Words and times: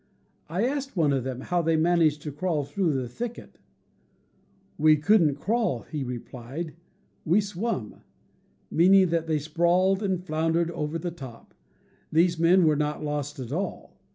I 0.49 0.65
asked 0.65 0.97
one 0.97 1.13
of 1.13 1.23
them 1.23 1.41
how 1.41 1.61
they 1.61 1.75
managed 1.77 2.23
to 2.23 2.31
crawl 2.31 2.63
through 2.65 2.93
the 2.93 3.07
thicket. 3.07 3.59
"We 4.79 4.95
couldn't 4.97 5.35
crawl," 5.35 5.83
he 5.83 6.03
replied, 6.03 6.73
"we 7.23 7.39
swum," 7.39 8.01
meaning 8.71 9.09
that 9.09 9.27
they 9.27 9.37
sprawled 9.37 10.01
and 10.01 10.25
floundered 10.25 10.71
over 10.71 10.97
the 10.97 11.11
top. 11.11 11.53
These 12.11 12.39
men 12.39 12.65
were 12.65 12.75
not 12.75 13.03
lost 13.03 13.37
at 13.37 13.51
all. 13.51 13.99